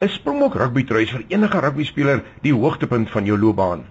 [0.00, 3.82] 'n Springbok rugby trui is vir enige rugby speler die hoogtepunt van jou loopbaan.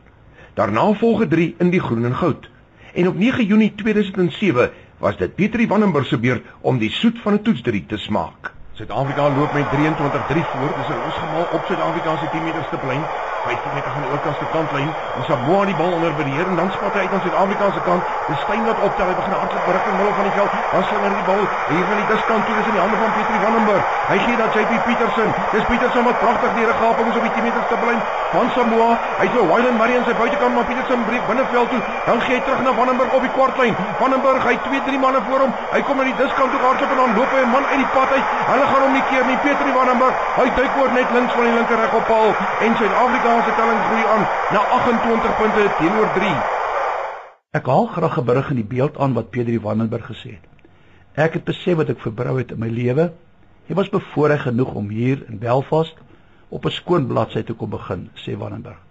[0.58, 2.48] Daarna volg 3 in die groen en goud.
[2.94, 6.90] En op 9 Junie 2007 was dit Pieter van den Burg se beurt om die
[6.90, 8.52] soet van 'n toetsdrie te smaak.
[8.74, 10.74] Suid-Afrika loop met 23-3 voor.
[10.76, 13.10] Dis 'n losgemaal op Suid-Afrika se 10 meter stiplyn.
[13.46, 14.90] 15 meter van die oorkantste kantlyn.
[15.18, 17.82] Ons het Samoa die bal onder beheer en dan spat hy uit aan Suid-Afrika se
[17.88, 18.04] kant.
[18.30, 19.08] Dis Steyn wat optel.
[19.10, 20.52] Hy begin hardloop berig in die middel van die veld.
[20.74, 22.56] Dan sal hy die bal hier van die diskant toe.
[22.60, 23.86] In die hande van Pieter van den Burg.
[24.10, 25.30] Hy gee dat JP Petersen.
[25.54, 28.00] Dis Petersen wat pragtig deur 'n gaping is op die 10 meter stiplyn
[28.34, 28.92] van Samoa.
[29.20, 31.82] Hy het vir Wyland Marion sy buitekant maar Petersen breek binneveld toe.
[32.10, 33.76] Dan gee hy terug na Van den Burg op die kwartlyn.
[34.02, 35.54] Van den Burg, hy 2-3 manne voor hom.
[35.76, 37.92] Hy kom na die diskant toe hardloop en dan loop hy 'n man uit die
[37.96, 38.26] pad uit.
[38.52, 39.38] Hulle gaan hom nie keer nie.
[39.44, 42.32] Pieter van den Burg, hy duik oor net links van die linker reg op paal
[42.66, 46.32] en Suid-Afrika se telling groei aan na 28 punte teenoor 3.
[47.58, 50.30] Ek haal graag 'n berig in die beeld aan wat Pieter van den Burg gesê
[50.38, 50.46] het.
[51.14, 53.12] Ek het besef wat ek verbrou het in my lewe.
[53.68, 55.96] Hy was bevoorreg genoeg om hier in Belfast
[56.50, 58.82] op 'n skoon bladsy te kom begin, sê Wannenberg.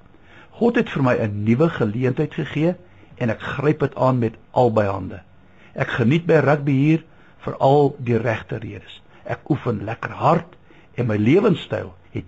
[0.50, 2.74] God het vir my 'n nuwe geleentheid gegee
[3.16, 5.20] en ek gryp dit aan met albei hande.
[5.74, 7.04] Ek geniet by rugby hier
[7.38, 9.02] vir al die regte redes.
[9.24, 10.56] Ek oefen lekker hard
[10.94, 12.26] en my lewenstyl het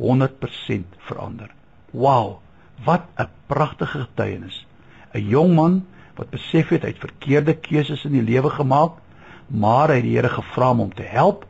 [0.00, 1.50] 100% verander.
[1.92, 2.40] Wow,
[2.84, 4.66] wat 'n pragtige getuienis.
[5.12, 8.98] 'n Jong man wat besef het hy het verkeerde keuses in die lewe gemaak,
[9.46, 11.46] maar hy het die Here gevra om hom te help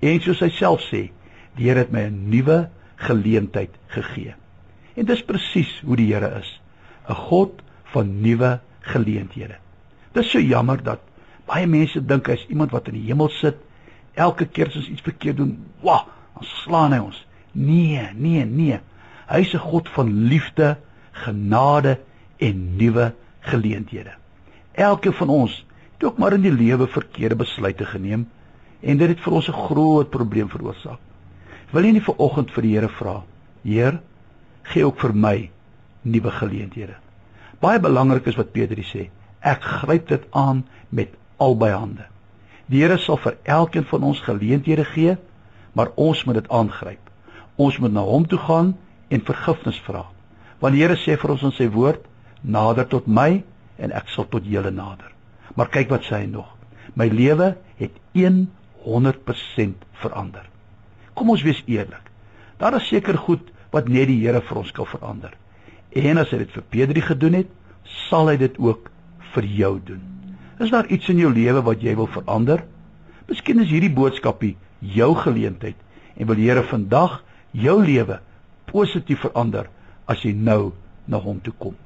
[0.00, 1.10] en soos hy self sê,
[1.56, 4.34] Die Here het my 'n nuwe geleentheid gegee.
[4.94, 6.60] En dis presies hoe die Here is,
[7.08, 9.56] 'n God van nuwe geleenthede.
[10.12, 11.00] Dis so jammer dat
[11.46, 13.56] baie mense dink hy's iemand wat in die hemel sit,
[14.14, 17.26] elke keer as ons iets verkeerd doen, wag, dan slaan hy ons.
[17.52, 18.80] Nee, nee, nee.
[19.28, 20.76] Hy's 'n God van liefde,
[21.12, 21.98] genade
[22.36, 24.12] en nuwe geleenthede.
[24.72, 28.28] Elke van ons het ook maar in die lewe verkeerde besluite geneem
[28.80, 30.98] en dit het vir ons 'n groot probleem veroorsaak.
[31.70, 33.22] Wil jy nie vir oggend vir die Here vra?
[33.62, 34.00] Heer,
[34.62, 35.50] gee ook vir my
[36.02, 36.96] nuwe geleenthede.
[37.60, 39.08] Baie belangrik is wat Petrus sê.
[39.40, 42.06] Ek gryp dit aan met albei hande.
[42.66, 45.16] Die Here sal vir elkeen van ons geleenthede gee,
[45.72, 47.11] maar ons moet dit aangryp.
[47.56, 48.74] Ons moet na hom toe gaan
[49.08, 50.06] en vergifnis vra.
[50.60, 52.04] Want die Here sê vir ons in sy woord:
[52.42, 53.42] "Nader tot my
[53.78, 55.12] en ek sal tot julle nader."
[55.54, 56.48] Maar kyk wat sê hy nog.
[56.94, 57.92] My lewe het
[58.84, 60.48] 100% verander.
[61.14, 62.10] Kom ons wees eerlik.
[62.58, 65.32] Daar is seker goed wat net die Here vir ons kan verander.
[65.92, 67.50] En as hy dit vir Pedri gedoen het,
[68.08, 68.90] sal hy dit ook
[69.34, 70.00] vir jou doen.
[70.60, 72.64] Is daar iets in jou lewe wat jy wil verander?
[73.28, 75.76] Miskien is hierdie boodskapie jou geleentheid
[76.16, 77.20] en wil die Here vandag
[77.52, 78.18] jou lewe
[78.72, 79.68] positief verander
[80.10, 80.72] as jy nou
[81.06, 81.76] na hom toe kom.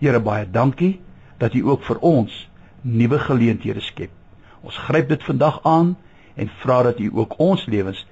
[0.00, 1.00] Here baie dankie
[1.38, 2.32] dat U ook vir ons
[2.82, 4.10] nuwe geleenthede skep.
[4.62, 5.94] Ons gryp dit vandag aan
[6.34, 8.06] en vra dat U ook ons lewens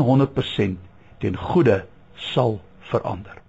[0.00, 0.76] 100%
[1.20, 1.82] ten goeie
[2.32, 2.60] sal
[2.90, 3.43] verander.